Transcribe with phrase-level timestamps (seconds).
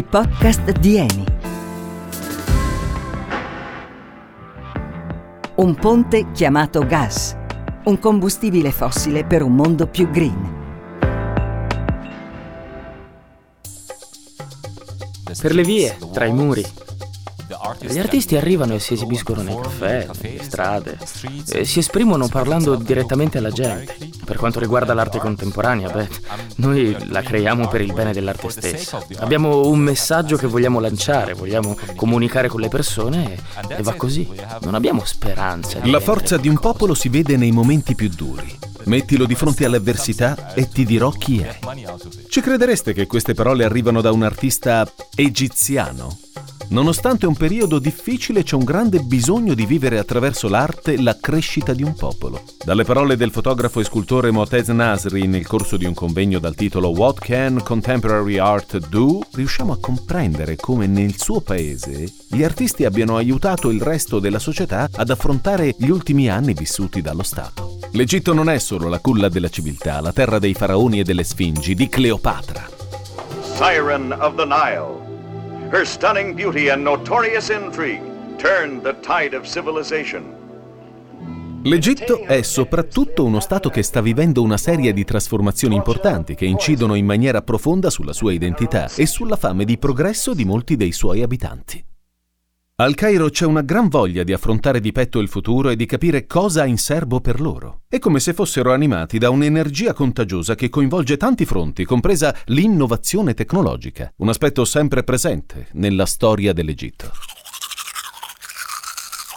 [0.00, 1.24] i podcast di Eni.
[5.56, 7.36] Un ponte chiamato gas,
[7.84, 10.58] un combustibile fossile per un mondo più green.
[15.38, 16.64] Per le vie, tra i muri,
[17.80, 20.98] gli artisti arrivano e si esibiscono nei caffè, nelle strade,
[21.52, 23.96] e si esprimono parlando direttamente alla gente.
[24.30, 26.08] Per quanto riguarda l'arte contemporanea, beh,
[26.58, 29.04] noi la creiamo per il bene dell'arte stessa.
[29.16, 33.38] Abbiamo un messaggio che vogliamo lanciare, vogliamo comunicare con le persone e,
[33.78, 34.28] e va così.
[34.60, 35.80] Non abbiamo speranza.
[35.82, 38.56] La forza di un popolo si vede nei momenti più duri.
[38.84, 41.58] Mettilo di fronte all'avversità e ti dirò chi è.
[42.28, 46.16] Ci credereste che queste parole arrivano da un artista egiziano?
[46.70, 51.82] Nonostante un periodo difficile c'è un grande bisogno di vivere attraverso l'arte la crescita di
[51.82, 52.44] un popolo.
[52.64, 56.90] Dalle parole del fotografo e scultore Motez Nasri nel corso di un convegno dal titolo
[56.90, 59.18] What Can Contemporary Art Do?
[59.32, 64.88] riusciamo a comprendere come nel suo paese gli artisti abbiano aiutato il resto della società
[64.94, 67.78] ad affrontare gli ultimi anni vissuti dallo Stato.
[67.92, 71.74] L'Egitto non è solo la culla della civiltà, la terra dei faraoni e delle sfingi,
[71.74, 72.68] di Cleopatra.
[73.56, 75.09] Siren of the Nile.
[75.72, 78.02] Her stunning beauty and notorious intrigue
[78.38, 80.38] turned the tide of civilization.
[81.62, 86.94] L'Egitto è soprattutto uno Stato che sta vivendo una serie di trasformazioni importanti che incidono
[86.94, 91.22] in maniera profonda sulla sua identità e sulla fame di progresso di molti dei suoi
[91.22, 91.84] abitanti.
[92.80, 96.24] Al Cairo c'è una gran voglia di affrontare di petto il futuro e di capire
[96.24, 97.82] cosa ha in serbo per loro.
[97.86, 104.10] È come se fossero animati da un'energia contagiosa che coinvolge tanti fronti, compresa l'innovazione tecnologica,
[104.16, 107.10] un aspetto sempre presente nella storia dell'Egitto.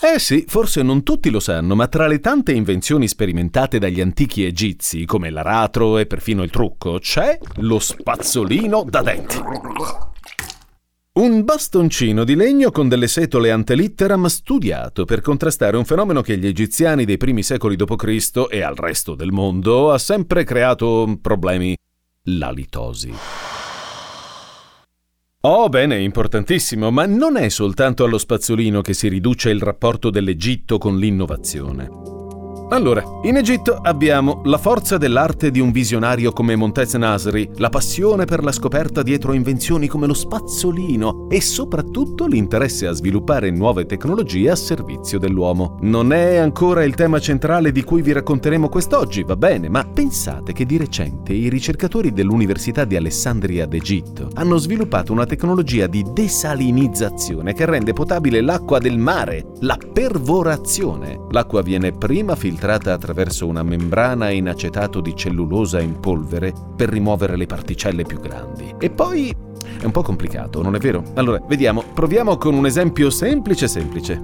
[0.00, 4.44] Eh sì, forse non tutti lo sanno, ma tra le tante invenzioni sperimentate dagli antichi
[4.44, 9.36] egizi, come l'aratro e perfino il trucco, c'è lo spazzolino da denti.
[11.18, 16.46] Un bastoncino di legno con delle setole antelitteram studiato per contrastare un fenomeno che gli
[16.46, 18.46] egiziani dei primi secoli d.C.
[18.48, 21.76] e al resto del mondo ha sempre creato problemi.
[22.26, 23.12] La litosi.
[25.40, 30.78] Oh, bene, importantissimo, ma non è soltanto allo spazzolino che si riduce il rapporto dell'Egitto
[30.78, 32.27] con l'innovazione.
[32.70, 38.26] Allora, in Egitto abbiamo la forza dell'arte di un visionario come Montez Nasri, la passione
[38.26, 44.50] per la scoperta dietro invenzioni come lo spazzolino e soprattutto l'interesse a sviluppare nuove tecnologie
[44.50, 45.78] a servizio dell'uomo.
[45.80, 50.52] Non è ancora il tema centrale di cui vi racconteremo quest'oggi, va bene, ma pensate
[50.52, 57.54] che di recente i ricercatori dell'Università di Alessandria d'Egitto hanno sviluppato una tecnologia di desalinizzazione
[57.54, 61.18] che rende potabile l'acqua del mare, la pervorazione.
[61.30, 66.88] L'acqua viene prima filtrata filtrata attraverso una membrana in acetato di cellulosa in polvere per
[66.88, 68.74] rimuovere le particelle più grandi.
[68.80, 69.32] E poi
[69.80, 71.04] è un po' complicato, non è vero?
[71.14, 74.20] Allora, vediamo, proviamo con un esempio semplice semplice.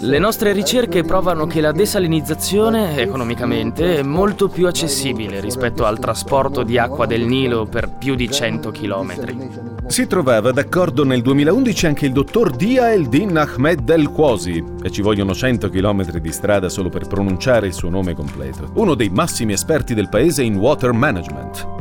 [0.00, 6.64] Le nostre ricerche provano che la desalinizzazione, economicamente, è molto più accessibile rispetto al trasporto
[6.64, 9.75] di acqua del Nilo per più di 100 km.
[9.88, 15.00] Si trovava d'accordo nel 2011 anche il dottor Dia Eldin Ahmed El Quosi, e ci
[15.00, 19.52] vogliono 100 km di strada solo per pronunciare il suo nome completo, uno dei massimi
[19.52, 21.74] esperti del paese in water management.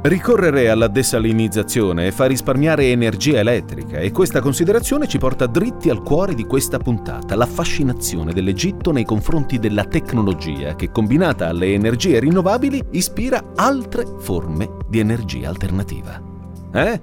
[0.00, 6.34] Ricorrere alla desalinizzazione fa risparmiare energia elettrica e questa considerazione ci porta dritti al cuore
[6.34, 12.82] di questa puntata, la fascinazione dell'Egitto nei confronti della tecnologia che combinata alle energie rinnovabili
[12.92, 16.27] ispira altre forme di energia alternativa.
[16.72, 17.00] Eh?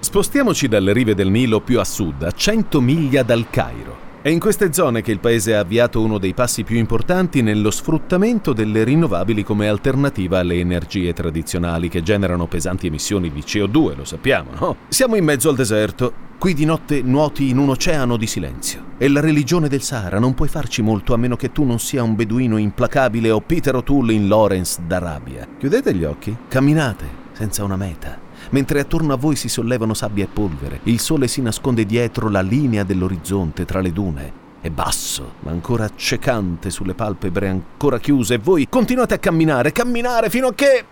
[0.00, 4.06] Spostiamoci dalle rive del Nilo più a sud, a 100 miglia dal Cairo.
[4.22, 7.70] È in queste zone che il paese ha avviato uno dei passi più importanti nello
[7.70, 14.04] sfruttamento delle rinnovabili come alternativa alle energie tradizionali che generano pesanti emissioni di CO2, lo
[14.04, 14.76] sappiamo, no?
[14.88, 16.26] Siamo in mezzo al deserto.
[16.38, 18.84] Qui di notte nuoti in un oceano di silenzio.
[18.96, 22.02] E la religione del Sahara non puoi farci molto a meno che tu non sia
[22.02, 25.46] un beduino implacabile o Peter O'Toole in Lawrence d'Arabia.
[25.58, 30.28] Chiudete gli occhi, camminate senza una meta mentre attorno a voi si sollevano sabbia e
[30.28, 30.80] polvere.
[30.84, 34.46] Il sole si nasconde dietro la linea dell'orizzonte tra le dune.
[34.60, 40.30] È basso, ma ancora accecante sulle palpebre ancora chiuse e voi continuate a camminare, camminare
[40.30, 40.84] fino a che...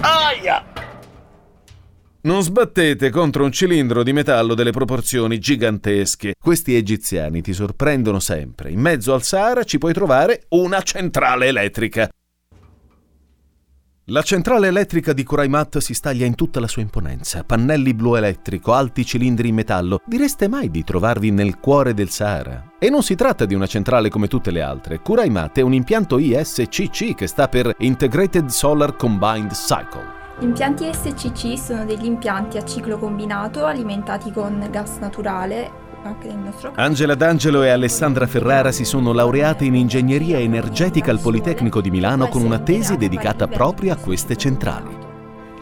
[0.00, 0.64] Aia!
[2.24, 6.34] Non sbattete contro un cilindro di metallo delle proporzioni gigantesche.
[6.38, 8.70] Questi egiziani ti sorprendono sempre.
[8.70, 12.08] In mezzo al Sahara ci puoi trovare una centrale elettrica.
[14.06, 17.44] La centrale elettrica di Kuraimat si staglia in tutta la sua imponenza.
[17.44, 20.00] Pannelli blu elettrico, alti cilindri in metallo.
[20.04, 22.72] Direste mai di trovarvi nel cuore del Sahara?
[22.80, 24.98] E non si tratta di una centrale come tutte le altre.
[24.98, 30.20] Kuraimat è un impianto ISCC che sta per Integrated Solar Combined Cycle.
[30.40, 36.72] Gli impianti SCC sono degli impianti a ciclo combinato alimentati con gas naturale anche nostro.
[36.74, 42.28] Angela D'Angelo e Alessandra Ferrara si sono laureate in ingegneria energetica al Politecnico di Milano
[42.28, 45.01] con una tesi dedicata proprio a queste centrali.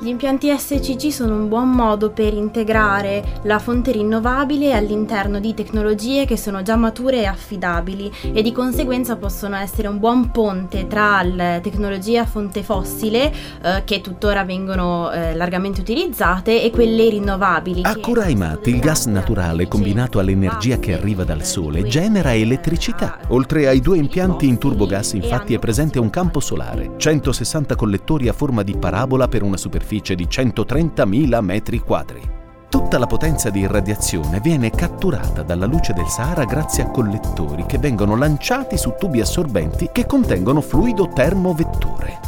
[0.02, 6.24] Gli impianti SCC sono un buon modo per integrare la fonte rinnovabile all'interno di tecnologie
[6.24, 11.20] che sono già mature e affidabili e di conseguenza possono essere un buon ponte tra
[11.20, 13.30] le tecnologie a fonte fossile
[13.62, 17.82] eh, che tuttora vengono eh, largamente utilizzate e quelle rinnovabili.
[17.84, 23.18] A Curaimat il gas naturale combinato all'energia che arriva dal sole genera elettricità.
[23.28, 28.32] Oltre ai due impianti in turbogas infatti è presente un campo solare, 160 collettori a
[28.32, 32.20] forma di parabola per una superficie superficie di 130.000 metri quadri.
[32.68, 37.78] Tutta la potenza di irradiazione viene catturata dalla luce del Sahara grazie a collettori che
[37.78, 42.20] vengono lanciati su tubi assorbenti che contengono fluido termovettore.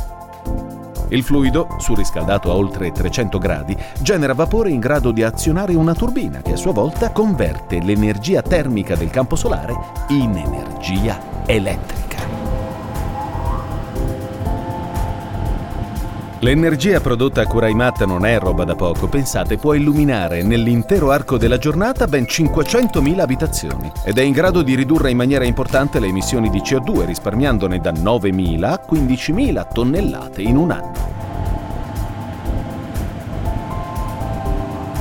[1.11, 6.41] Il fluido, surriscaldato a oltre 300 gradi, genera vapore in grado di azionare una turbina
[6.43, 9.77] che a sua volta converte l'energia termica del campo solare
[10.09, 12.02] in energia elettrica.
[16.43, 21.57] L'energia prodotta a Curaimat non è roba da poco, pensate, può illuminare nell'intero arco della
[21.57, 26.51] giornata ben 500.000 abitazioni ed è in grado di ridurre in maniera importante le emissioni
[26.51, 31.22] di CO2, risparmiandone da 9.000 a 15.000 tonnellate in un anno.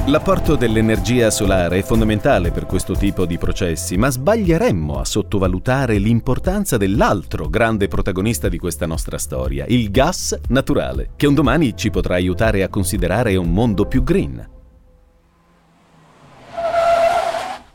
[0.08, 6.76] L'apporto dell'energia solare è fondamentale per questo tipo di processi, ma sbaglieremmo a sottovalutare l'importanza
[6.76, 12.16] dell'altro grande protagonista di questa nostra storia, il gas naturale, che un domani ci potrà
[12.16, 14.50] aiutare a considerare un mondo più green.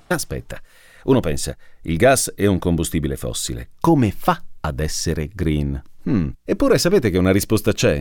[0.08, 0.61] Aspetta,
[1.05, 5.81] uno pensa, il gas è un combustibile fossile, come fa ad essere green?
[6.08, 6.29] Hmm.
[6.44, 7.99] Eppure sapete che una risposta c'è?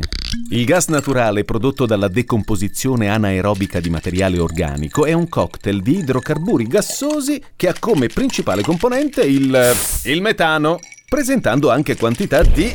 [0.52, 6.68] Il gas naturale prodotto dalla decomposizione anaerobica di materiale organico è un cocktail di idrocarburi
[6.68, 9.74] gassosi che ha come principale componente il,
[10.04, 10.80] il metano,
[11.10, 12.72] presentando anche quantità di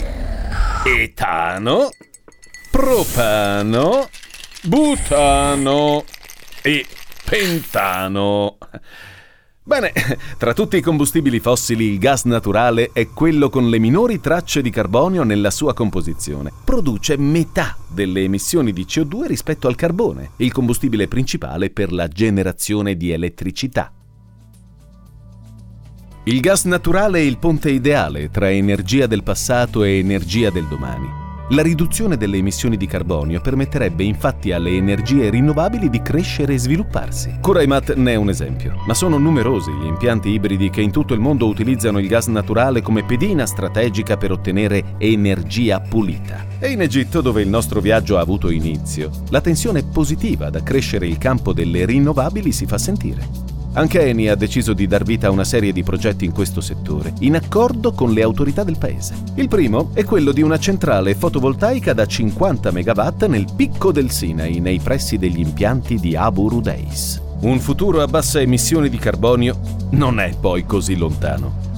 [0.84, 1.90] etano,
[2.70, 4.08] propano,
[4.62, 6.04] butano
[6.62, 6.84] e
[7.24, 8.58] pentano.
[9.62, 9.92] Bene,
[10.38, 14.70] tra tutti i combustibili fossili il gas naturale è quello con le minori tracce di
[14.70, 16.50] carbonio nella sua composizione.
[16.64, 22.96] Produce metà delle emissioni di CO2 rispetto al carbone, il combustibile principale per la generazione
[22.96, 23.92] di elettricità.
[26.24, 31.19] Il gas naturale è il ponte ideale tra energia del passato e energia del domani.
[31.52, 37.38] La riduzione delle emissioni di carbonio permetterebbe infatti alle energie rinnovabili di crescere e svilupparsi.
[37.40, 41.18] Kuraimat ne è un esempio, ma sono numerosi gli impianti ibridi che in tutto il
[41.18, 46.46] mondo utilizzano il gas naturale come pedina strategica per ottenere energia pulita.
[46.60, 51.08] E in Egitto, dove il nostro viaggio ha avuto inizio, la tensione positiva ad accrescere
[51.08, 53.49] il campo delle rinnovabili si fa sentire.
[53.72, 57.12] Anche Eni ha deciso di dar vita a una serie di progetti in questo settore,
[57.20, 59.14] in accordo con le autorità del paese.
[59.36, 64.58] Il primo è quello di una centrale fotovoltaica da 50 MW nel picco del Sinai,
[64.58, 67.22] nei pressi degli impianti di Abu Rudeis.
[67.42, 71.68] Un futuro a bassa emissione di carbonio non è poi così lontano.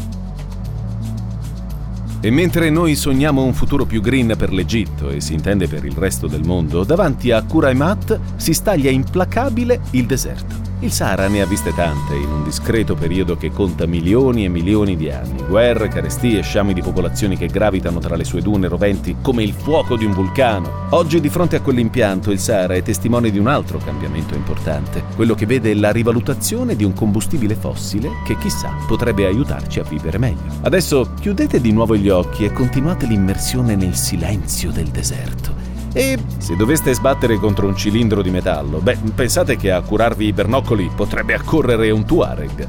[2.23, 5.95] E mentre noi sogniamo un futuro più green per l'Egitto e si intende per il
[5.95, 10.72] resto del mondo, davanti a Kuraimat si staglia implacabile il deserto.
[10.83, 14.97] Il Sahara ne ha viste tante in un discreto periodo che conta milioni e milioni
[14.97, 15.45] di anni.
[15.47, 19.97] Guerre, carestie, sciami di popolazioni che gravitano tra le sue dune roventi come il fuoco
[19.97, 20.89] di un vulcano.
[20.91, 25.37] Oggi di fronte a quell'impianto il Sahara è testimone di un altro cambiamento importante, quello
[25.37, 30.51] che vede la rivalutazione di un combustibile fossile che chissà potrebbe aiutarci a vivere meglio.
[30.63, 35.62] Adesso chiudete di nuovo gli occhi e continuate l'immersione nel silenzio del deserto
[35.93, 40.33] e se doveste sbattere contro un cilindro di metallo, beh, pensate che a curarvi i
[40.33, 42.69] bernoccoli potrebbe accorrere un Tuareg.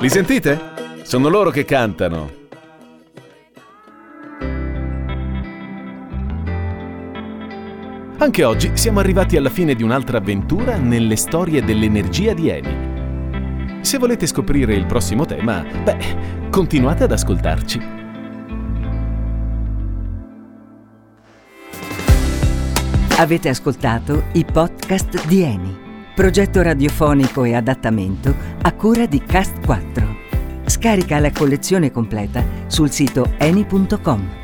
[0.00, 0.60] Li sentite?
[1.02, 2.43] Sono loro che cantano.
[8.16, 13.82] Anche oggi siamo arrivati alla fine di un'altra avventura nelle storie dell'energia di Eni.
[13.82, 17.80] Se volete scoprire il prossimo tema, beh, continuate ad ascoltarci.
[23.16, 25.76] Avete ascoltato i podcast di Eni,
[26.14, 30.16] progetto radiofonico e adattamento a cura di Cast 4.
[30.66, 34.43] Scarica la collezione completa sul sito eni.com.